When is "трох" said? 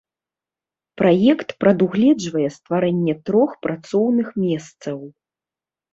3.27-3.51